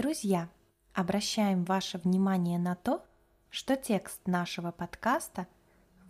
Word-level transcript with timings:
Друзья, 0.00 0.48
обращаем 0.94 1.64
ваше 1.66 1.98
внимание 1.98 2.58
на 2.58 2.74
то, 2.74 3.04
что 3.50 3.76
текст 3.76 4.26
нашего 4.26 4.72
подкаста 4.72 5.46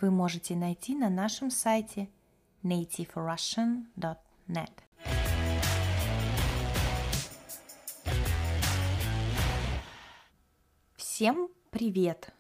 вы 0.01 0.13
можете 0.13 0.55
найти 0.55 0.95
на 0.95 1.11
нашем 1.11 1.51
сайте 1.51 2.09
nativerussian.net. 2.63 4.71
Всем 10.95 11.49
привет! 11.73 12.33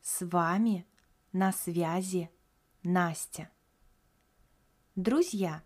С 0.00 0.24
вами 0.24 0.86
на 1.32 1.50
связи 1.50 2.30
Настя. 2.84 3.50
Друзья, 4.94 5.64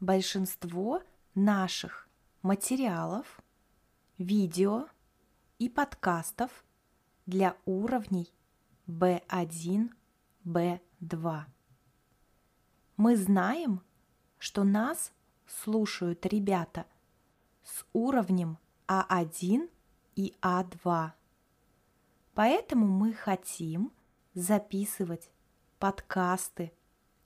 большинство 0.00 1.04
наших 1.36 2.08
материалов, 2.42 3.43
видео 4.18 4.86
и 5.58 5.68
подкастов 5.68 6.64
для 7.26 7.56
уровней 7.64 8.32
B1, 8.86 9.90
B2. 10.44 11.44
Мы 12.96 13.16
знаем, 13.16 13.82
что 14.38 14.62
нас 14.62 15.12
слушают 15.46 16.24
ребята 16.26 16.86
с 17.64 17.84
уровнем 17.92 18.58
А1 18.86 19.68
и 20.14 20.34
А2. 20.40 21.12
Поэтому 22.34 22.86
мы 22.86 23.14
хотим 23.14 23.92
записывать 24.34 25.30
подкасты 25.78 26.72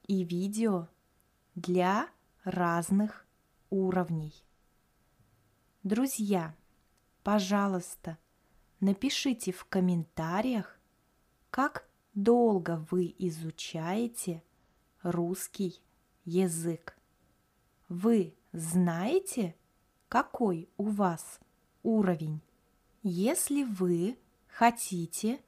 и 0.06 0.24
видео 0.24 0.88
для 1.54 2.08
разных 2.44 3.26
уровней. 3.68 4.32
Друзья, 5.82 6.54
пожалуйста, 7.22 8.18
напишите 8.80 9.52
в 9.52 9.64
комментариях, 9.64 10.78
как 11.50 11.88
долго 12.14 12.86
вы 12.90 13.14
изучаете 13.18 14.42
русский 15.02 15.80
язык. 16.24 16.98
Вы 17.88 18.34
знаете, 18.52 19.56
какой 20.08 20.68
у 20.76 20.84
вас 20.84 21.40
уровень? 21.82 22.40
Если 23.02 23.64
вы 23.64 24.18
хотите 24.46 25.40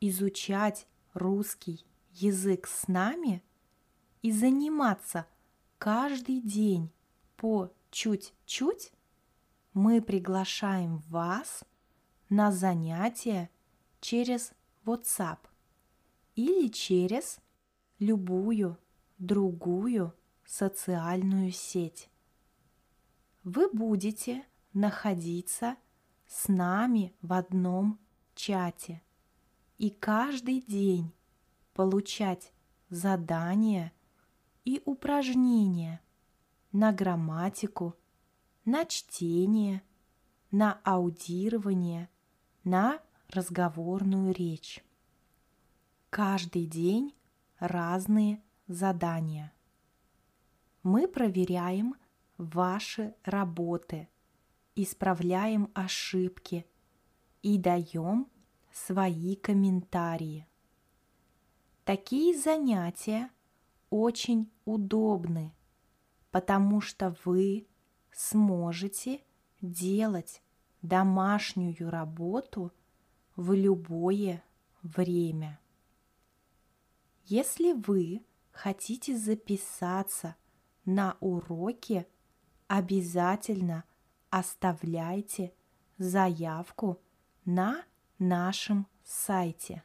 изучать 0.00 0.86
русский 1.14 1.84
язык 2.12 2.66
с 2.66 2.88
нами 2.88 3.42
и 4.22 4.30
заниматься 4.30 5.26
каждый 5.78 6.40
день 6.40 6.92
по 7.36 7.72
чуть-чуть, 7.90 8.92
мы 9.78 10.02
приглашаем 10.02 10.98
вас 11.08 11.62
на 12.28 12.50
занятия 12.50 13.48
через 14.00 14.52
WhatsApp 14.84 15.38
или 16.34 16.66
через 16.66 17.38
любую 18.00 18.76
другую 19.18 20.14
социальную 20.44 21.52
сеть. 21.52 22.10
Вы 23.44 23.70
будете 23.72 24.44
находиться 24.72 25.76
с 26.26 26.48
нами 26.48 27.14
в 27.22 27.32
одном 27.32 28.00
чате 28.34 29.00
и 29.76 29.90
каждый 29.90 30.60
день 30.60 31.14
получать 31.72 32.52
задания 32.90 33.92
и 34.64 34.82
упражнения 34.84 36.00
на 36.72 36.90
грамматику, 36.92 37.94
на 38.68 38.84
чтение, 38.84 39.82
на 40.50 40.78
аудирование, 40.84 42.10
на 42.64 43.00
разговорную 43.30 44.34
речь. 44.34 44.84
Каждый 46.10 46.66
день 46.66 47.14
разные 47.58 48.42
задания. 48.66 49.54
Мы 50.82 51.08
проверяем 51.08 51.94
ваши 52.36 53.14
работы, 53.24 54.06
исправляем 54.76 55.70
ошибки 55.72 56.66
и 57.40 57.56
даем 57.56 58.28
свои 58.70 59.36
комментарии. 59.36 60.46
Такие 61.86 62.38
занятия 62.38 63.30
очень 63.88 64.52
удобны, 64.66 65.54
потому 66.30 66.82
что 66.82 67.16
вы 67.24 67.66
сможете 68.18 69.22
делать 69.60 70.42
домашнюю 70.82 71.88
работу 71.88 72.72
в 73.36 73.52
любое 73.52 74.42
время. 74.82 75.60
Если 77.26 77.74
вы 77.74 78.24
хотите 78.50 79.16
записаться 79.16 80.34
на 80.84 81.16
уроки, 81.20 82.08
обязательно 82.66 83.84
оставляйте 84.30 85.54
заявку 85.98 87.00
на 87.44 87.84
нашем 88.18 88.88
сайте 89.04 89.84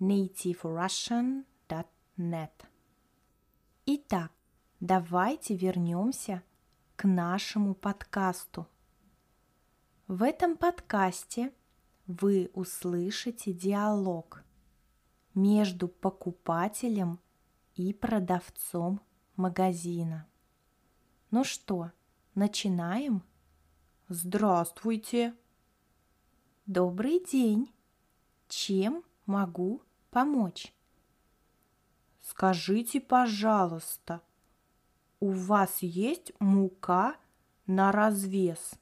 nativerussian.net. 0.00 2.50
Итак, 3.84 4.32
давайте 4.86 5.56
вернемся 5.56 6.44
к 6.94 7.08
нашему 7.08 7.74
подкасту. 7.74 8.68
В 10.06 10.22
этом 10.22 10.56
подкасте 10.56 11.52
вы 12.06 12.52
услышите 12.54 13.52
диалог 13.52 14.44
между 15.34 15.88
покупателем 15.88 17.18
и 17.74 17.92
продавцом 17.92 19.00
магазина. 19.34 20.28
Ну 21.32 21.42
что, 21.42 21.90
начинаем? 22.36 23.24
Здравствуйте! 24.06 25.34
Добрый 26.66 27.24
день! 27.24 27.74
Чем 28.46 29.02
могу 29.26 29.82
помочь? 30.12 30.72
Скажите, 32.20 33.00
пожалуйста, 33.00 34.22
у 35.26 35.30
вас 35.30 35.78
есть 35.82 36.32
мука 36.38 37.16
на 37.66 37.90
развес? 37.90 38.74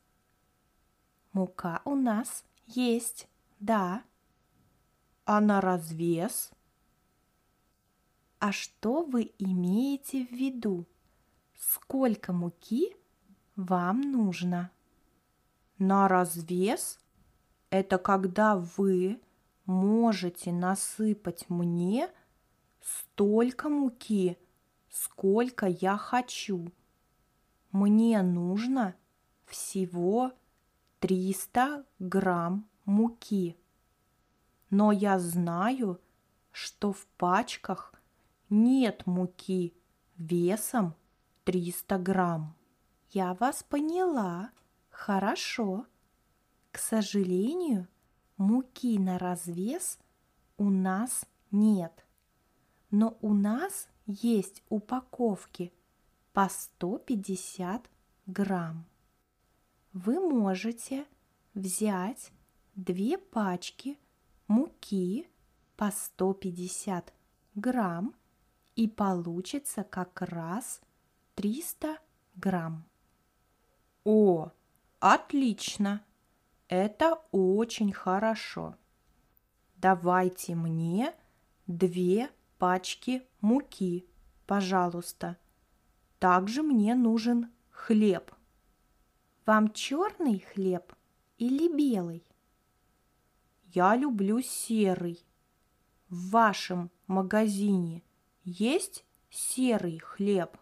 Мука 1.32 1.80
у 1.86 1.94
нас 1.94 2.44
есть, 2.66 3.28
да. 3.60 4.04
А 5.24 5.40
на 5.40 5.62
развес? 5.62 6.50
А 8.40 8.52
что 8.52 9.04
вы 9.04 9.32
имеете 9.38 10.26
в 10.26 10.32
виду? 10.32 10.84
Сколько 11.54 12.34
муки 12.34 12.94
вам 13.56 14.02
нужно? 14.02 14.70
На 15.78 16.08
развес– 16.08 16.98
это 17.70 17.96
когда 17.96 18.56
вы 18.76 19.18
можете 19.64 20.52
насыпать 20.52 21.48
мне 21.48 22.10
столько 22.82 23.70
муки, 23.70 24.36
сколько 24.94 25.66
я 25.66 25.96
хочу. 25.96 26.72
Мне 27.72 28.22
нужно 28.22 28.94
всего 29.44 30.32
300 31.00 31.84
грамм 31.98 32.68
муки. 32.84 33.58
Но 34.70 34.92
я 34.92 35.18
знаю, 35.18 36.00
что 36.52 36.92
в 36.92 37.06
пачках 37.18 37.92
нет 38.48 39.04
муки 39.06 39.74
весом 40.16 40.94
300 41.42 41.98
грамм. 41.98 42.56
Я 43.10 43.34
вас 43.34 43.64
поняла. 43.64 44.52
Хорошо. 44.90 45.86
К 46.70 46.78
сожалению, 46.78 47.88
муки 48.36 48.96
на 49.00 49.18
развес 49.18 49.98
у 50.56 50.70
нас 50.70 51.26
нет. 51.50 52.06
Но 52.92 53.18
у 53.22 53.34
нас 53.34 53.88
есть 54.06 54.62
упаковки 54.68 55.72
по 56.32 56.48
150 56.48 57.88
грамм. 58.26 58.86
Вы 59.92 60.20
можете 60.20 61.06
взять 61.54 62.32
две 62.74 63.18
пачки 63.18 63.98
муки 64.48 65.28
по 65.76 65.90
150 65.90 67.12
грамм 67.54 68.14
и 68.76 68.88
получится 68.88 69.84
как 69.84 70.20
раз 70.22 70.80
300 71.36 71.98
грамм. 72.36 72.84
О, 74.04 74.50
отлично! 75.00 76.04
Это 76.68 77.20
очень 77.30 77.92
хорошо. 77.92 78.76
Давайте 79.76 80.54
мне 80.54 81.14
две 81.66 82.30
пачки 82.64 83.22
муки, 83.42 84.06
пожалуйста. 84.46 85.36
Также 86.18 86.62
мне 86.62 86.94
нужен 86.94 87.52
хлеб. 87.68 88.32
Вам 89.44 89.70
черный 89.74 90.38
хлеб 90.38 90.94
или 91.36 91.68
белый? 91.68 92.26
Я 93.74 93.94
люблю 93.96 94.40
серый. 94.40 95.22
В 96.08 96.30
вашем 96.30 96.90
магазине 97.06 98.02
есть 98.44 99.04
серый 99.28 99.98
хлеб? 99.98 100.56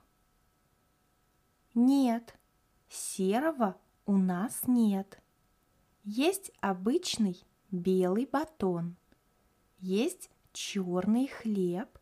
Нет, 1.72 2.36
серого 2.88 3.76
у 4.06 4.16
нас 4.16 4.66
нет. 4.66 5.22
Есть 6.02 6.50
обычный 6.60 7.40
белый 7.70 8.26
батон, 8.26 8.96
есть 9.78 10.30
черный 10.52 11.28
хлеб, 11.28 11.98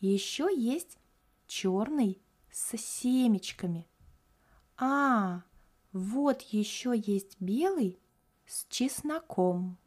еще 0.00 0.48
есть 0.54 0.98
черный 1.46 2.20
с 2.50 2.76
семечками. 2.76 3.86
А, 4.76 5.42
вот 5.92 6.42
еще 6.42 6.94
есть 6.96 7.40
белый 7.40 8.00
с 8.46 8.66
чесноком. 8.68 9.78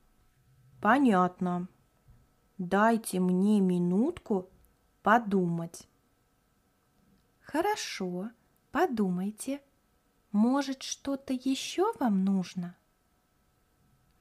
Понятно. 0.82 1.68
Дайте 2.58 3.20
мне 3.20 3.60
минутку 3.60 4.50
подумать. 5.04 5.88
Хорошо, 7.42 8.32
подумайте. 8.72 9.62
Может, 10.32 10.84
что-то 10.84 11.34
еще 11.34 11.94
вам 12.00 12.26
нужно? 12.26 12.76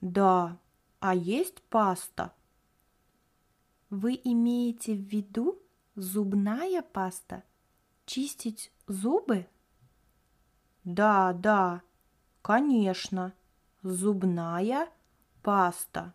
Да, 0.00 0.59
а 1.00 1.15
есть 1.15 1.62
паста? 1.62 2.32
Вы 3.91 4.21
имеете 4.25 4.94
в 4.94 5.00
виду 5.00 5.59
зубная 5.94 6.83
паста? 6.83 7.44
Чистить 8.05 8.73
зубы? 8.87 9.47
Да, 10.85 11.33
да, 11.33 11.83
конечно, 12.43 13.33
зубная 13.83 14.88
паста. 15.43 16.15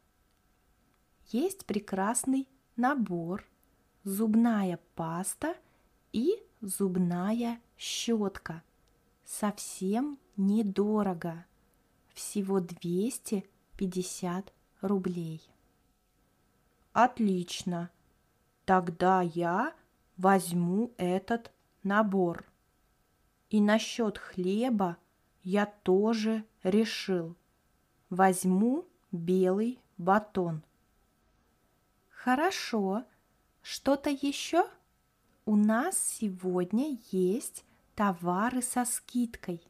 Есть 1.27 1.65
прекрасный 1.65 2.47
набор 2.75 3.45
зубная 4.03 4.79
паста 4.95 5.55
и 6.11 6.43
зубная 6.61 7.59
щетка. 7.77 8.63
Совсем 9.25 10.17
недорого. 10.35 11.45
Всего 12.13 12.59
250 12.59 14.53
рублей. 14.81 15.41
Отлично. 16.93 17.89
Тогда 18.65 19.21
я 19.21 19.73
возьму 20.17 20.93
этот 20.97 21.51
набор. 21.83 22.45
И 23.49 23.61
насчет 23.61 24.17
хлеба 24.17 24.97
я 25.43 25.65
тоже 25.65 26.45
решил. 26.63 27.35
Возьму 28.09 28.85
белый 29.11 29.79
батон. 29.97 30.63
Хорошо. 32.09 33.05
Что-то 33.61 34.09
еще? 34.09 34.67
У 35.45 35.55
нас 35.55 35.97
сегодня 35.97 36.97
есть 37.11 37.65
товары 37.95 38.61
со 38.61 38.85
скидкой. 38.85 39.61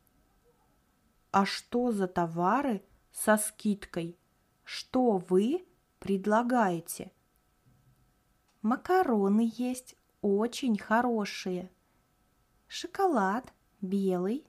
А 1.32 1.46
что 1.46 1.92
за 1.92 2.08
товары 2.08 2.84
со 3.12 3.38
скидкой? 3.38 4.18
Что 4.64 5.18
вы 5.18 5.66
предлагаете? 6.02 7.12
Макароны 8.64 9.52
есть 9.56 9.96
очень 10.22 10.78
хорошие. 10.78 11.72
Шоколад 12.68 13.54
белый. 13.82 14.44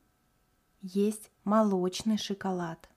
Есть 0.81 1.31
молочный 1.45 2.17
шоколад. 2.17 2.89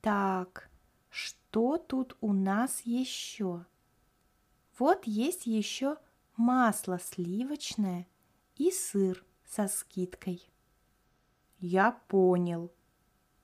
Так, 0.00 0.70
что 1.10 1.76
тут 1.76 2.16
у 2.22 2.32
нас 2.32 2.80
еще? 2.80 3.66
Вот 4.78 5.04
есть 5.04 5.46
еще 5.46 5.98
масло 6.36 6.98
сливочное 6.98 8.08
и 8.56 8.70
сыр 8.70 9.22
со 9.44 9.68
скидкой. 9.68 10.50
Я 11.58 11.92
понял. 12.08 12.72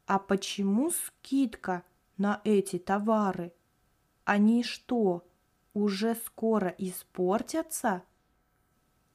А 0.06 0.18
почему 0.18 0.90
скидка 0.90 1.84
на 2.16 2.40
эти 2.44 2.78
товары? 2.78 3.52
Они 4.24 4.62
что, 4.62 5.26
уже 5.74 6.14
скоро 6.14 6.68
испортятся? 6.68 8.02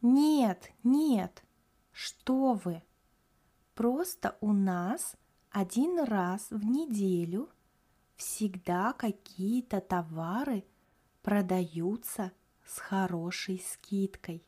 Нет, 0.01 0.71
нет, 0.83 1.43
что 1.91 2.53
вы. 2.53 2.83
Просто 3.73 4.37
у 4.39 4.53
нас 4.53 5.15
один 5.49 5.99
раз 6.03 6.47
в 6.51 6.63
неделю 6.63 7.49
всегда 8.15 8.93
какие-то 8.93 9.81
товары 9.81 10.63
продаются 11.23 12.31
с 12.65 12.77
хорошей 12.77 13.59
скидкой. 13.59 14.45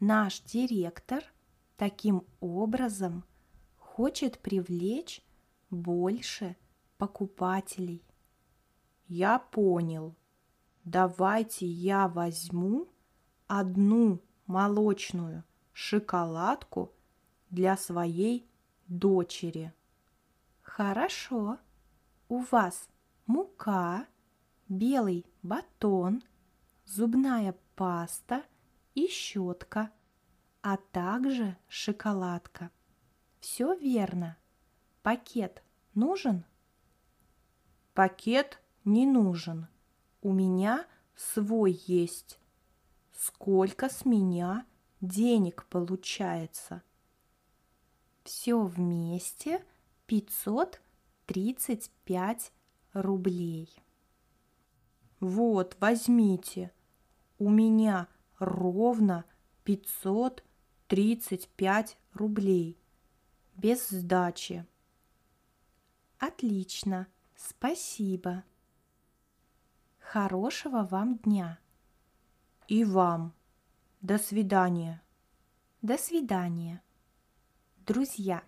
Наш 0.00 0.40
директор 0.40 1.22
таким 1.76 2.24
образом 2.40 3.24
хочет 3.76 4.38
привлечь 4.38 5.22
больше 5.70 6.56
покупателей. 6.96 8.02
Я 9.08 9.38
понял. 9.38 10.14
Давайте 10.84 11.66
я 11.66 12.08
возьму 12.08 12.88
одну 13.46 14.22
молочную 14.46 15.44
шоколадку 15.72 16.92
для 17.48 17.76
своей 17.78 18.46
дочери. 18.86 19.72
Хорошо. 20.60 21.58
У 22.28 22.40
вас 22.40 22.88
мука, 23.26 24.06
белый 24.68 25.24
батон, 25.42 26.22
зубная 26.84 27.54
паста 27.74 28.44
и 28.94 29.08
щетка, 29.08 29.90
а 30.60 30.76
также 30.76 31.56
шоколадка. 31.68 32.70
Все 33.40 33.74
верно. 33.74 34.36
Пакет 35.02 35.62
нужен? 35.94 36.44
Пакет 37.94 38.60
не 38.88 39.06
нужен. 39.06 39.68
У 40.22 40.32
меня 40.32 40.84
свой 41.14 41.80
есть. 41.86 42.40
Сколько 43.12 43.88
с 43.88 44.04
меня 44.04 44.66
денег 45.00 45.66
получается? 45.66 46.82
Все 48.24 48.60
вместе 48.60 49.64
535 50.06 52.52
рублей. 52.94 53.68
Вот, 55.20 55.76
возьмите. 55.80 56.72
У 57.38 57.50
меня 57.50 58.08
ровно 58.38 59.24
535 59.64 61.98
рублей. 62.14 62.78
Без 63.54 63.88
сдачи. 63.88 64.66
Отлично, 66.18 67.06
спасибо. 67.36 68.44
Хорошего 70.10 70.84
вам 70.90 71.18
дня. 71.18 71.58
И 72.66 72.82
вам. 72.82 73.34
До 74.00 74.16
свидания. 74.16 75.02
До 75.82 75.98
свидания. 75.98 76.82
Друзья, 77.84 78.42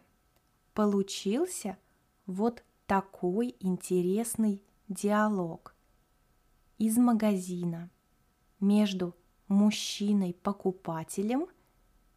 получился 0.73 1.76
вот 2.25 2.64
такой 2.87 3.57
интересный 3.61 4.62
диалог 4.88 5.76
из 6.79 6.97
магазина 6.97 7.90
между 8.59 9.14
мужчиной-покупателем 9.49 11.47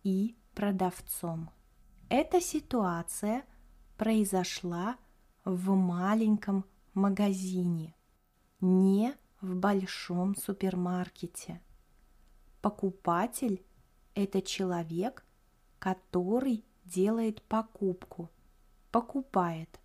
и 0.03 0.37
продавцом. 0.55 1.49
Эта 2.07 2.39
ситуация 2.39 3.43
произошла 3.97 4.95
в 5.43 5.71
маленьком 5.75 6.63
магазине, 6.93 7.93
не 8.61 9.13
в 9.43 9.55
большом 9.55 10.35
супермаркете. 10.35 11.61
Покупатель– 12.61 13.61
это 14.15 14.41
человек, 14.41 15.25
который 15.79 16.63
делает 16.85 17.41
покупку, 17.43 18.31
покупает, 18.89 19.81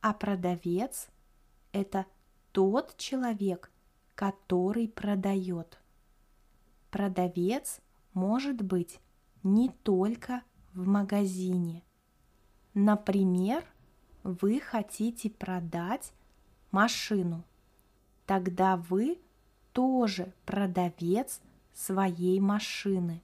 а 0.00 0.12
продавец– 0.12 1.08
это 1.72 2.06
тот 2.50 2.96
человек, 2.96 3.70
который 4.16 4.88
продает. 4.88 5.80
Продавец 6.90 7.80
может 8.14 8.62
быть 8.62 8.98
не 9.44 9.68
только 9.68 10.42
в 10.74 10.88
магазине. 10.88 11.84
Например, 12.74 13.64
вы 14.24 14.58
хотите 14.58 15.30
продать 15.30 16.12
машину. 16.72 17.44
Тогда 18.26 18.76
вы 18.76 19.18
тоже 19.72 20.32
продавец 20.44 21.40
своей 21.72 22.40
машины. 22.40 23.22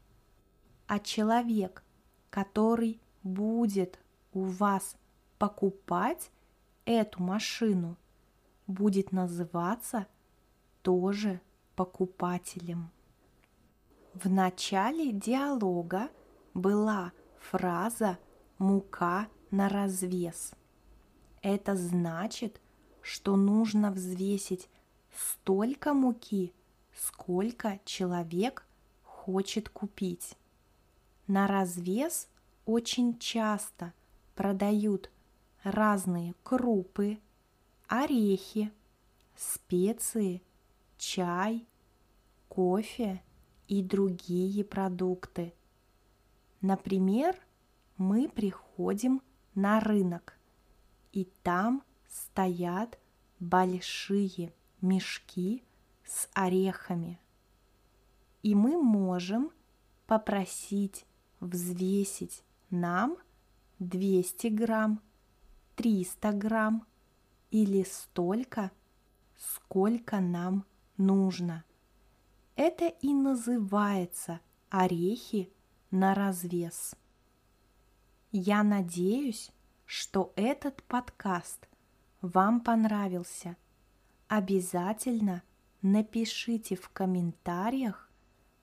А 0.86 0.98
человек, 0.98 1.82
который 2.30 3.00
будет 3.22 3.98
у 4.32 4.42
вас 4.44 4.96
покупать 5.38 6.30
эту 6.84 7.22
машину, 7.22 7.96
будет 8.66 9.12
называться 9.12 10.06
тоже 10.82 11.40
покупателем. 11.76 12.90
В 14.14 14.28
начале 14.30 15.12
диалога 15.12 16.08
была 16.54 17.12
фраза 17.38 18.18
«мука 18.58 19.28
на 19.50 19.68
развес». 19.68 20.52
Это 21.42 21.76
значит, 21.76 22.60
что 23.00 23.36
нужно 23.36 23.92
взвесить 23.92 24.68
столько 25.14 25.94
муки, 25.94 26.52
сколько 26.94 27.80
человек 27.84 28.66
хочет 29.02 29.68
купить. 29.68 30.36
На 31.26 31.46
развес 31.46 32.28
очень 32.64 33.18
часто 33.18 33.92
продают 34.34 35.10
разные 35.62 36.34
крупы, 36.42 37.18
орехи, 37.86 38.72
специи, 39.36 40.42
чай, 40.96 41.66
кофе 42.48 43.22
и 43.66 43.82
другие 43.82 44.64
продукты. 44.64 45.52
Например, 46.60 47.38
мы 47.96 48.28
приходим 48.28 49.22
на 49.54 49.80
рынок, 49.80 50.38
и 51.12 51.24
там 51.42 51.82
стоят 52.08 52.98
большие 53.38 54.52
мешки 54.80 55.62
с 56.04 56.28
орехами. 56.34 57.20
И 58.42 58.54
мы 58.54 58.80
можем 58.80 59.50
попросить 60.06 61.04
взвесить 61.40 62.42
нам 62.70 63.16
200 63.78 64.46
грамм, 64.48 65.00
300 65.76 66.32
грамм 66.32 66.86
или 67.50 67.84
столько, 67.84 68.70
сколько 69.36 70.20
нам 70.20 70.64
нужно. 70.96 71.64
Это 72.56 72.88
и 72.88 73.14
называется 73.14 74.40
орехи 74.68 75.52
на 75.90 76.14
развес. 76.14 76.94
Я 78.32 78.62
надеюсь, 78.62 79.50
что 79.86 80.32
этот 80.36 80.82
подкаст 80.82 81.68
вам 82.20 82.60
понравился. 82.60 83.56
Обязательно 84.28 85.42
напишите 85.80 86.76
в 86.76 86.90
комментариях, 86.90 88.10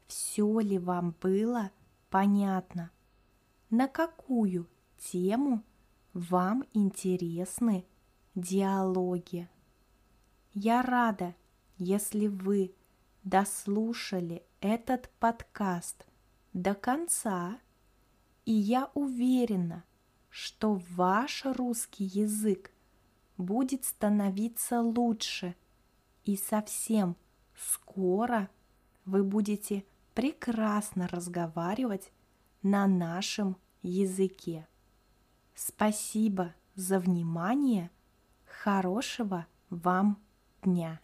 все 0.05 0.59
ли 0.59 0.77
вам 0.77 1.15
было 1.19 1.71
понятно, 2.11 2.91
на 3.71 3.87
какую 3.87 4.69
тему 4.99 5.63
вам 6.13 6.63
интересны 6.73 7.87
диалоги. 8.35 9.49
Я 10.53 10.83
рада, 10.83 11.33
если 11.77 12.27
вы 12.27 12.75
дослушали 13.23 14.43
этот 14.61 15.09
подкаст 15.19 16.05
до 16.53 16.75
конца, 16.75 17.59
и 18.45 18.51
я 18.51 18.91
уверена, 18.93 19.83
что 20.29 20.79
ваш 20.91 21.43
русский 21.43 22.05
язык 22.05 22.71
будет 23.37 23.85
становиться 23.85 24.81
лучше, 24.81 25.55
и 26.23 26.37
совсем 26.37 27.15
скоро 27.55 28.49
вы 29.05 29.23
будете 29.23 29.85
прекрасно 30.13 31.07
разговаривать 31.07 32.11
на 32.63 32.87
нашем 32.87 33.57
языке. 33.81 34.67
Спасибо 35.53 36.53
за 36.75 36.99
внимание. 36.99 37.91
Хорошего 38.45 39.45
вам 39.69 40.17
дня! 40.63 40.99